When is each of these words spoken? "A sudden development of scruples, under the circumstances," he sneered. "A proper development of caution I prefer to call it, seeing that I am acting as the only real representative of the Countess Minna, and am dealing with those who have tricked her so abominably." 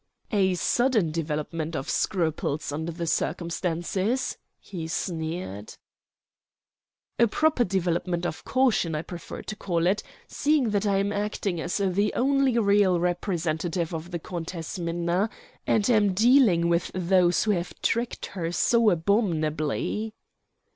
"A 0.31 0.55
sudden 0.55 1.11
development 1.11 1.75
of 1.75 1.87
scruples, 1.87 2.71
under 2.71 2.91
the 2.91 3.05
circumstances," 3.05 4.35
he 4.59 4.87
sneered. 4.87 5.75
"A 7.19 7.27
proper 7.27 7.63
development 7.63 8.25
of 8.25 8.43
caution 8.43 8.95
I 8.95 9.03
prefer 9.03 9.43
to 9.43 9.55
call 9.55 9.85
it, 9.85 10.01
seeing 10.25 10.71
that 10.71 10.87
I 10.87 10.97
am 10.97 11.11
acting 11.13 11.61
as 11.61 11.77
the 11.77 12.11
only 12.15 12.57
real 12.57 12.99
representative 12.99 13.93
of 13.93 14.09
the 14.09 14.17
Countess 14.17 14.79
Minna, 14.79 15.29
and 15.67 15.87
am 15.87 16.15
dealing 16.15 16.67
with 16.67 16.89
those 16.95 17.43
who 17.43 17.51
have 17.51 17.79
tricked 17.83 18.25
her 18.25 18.51
so 18.51 18.89
abominably." 18.89 20.15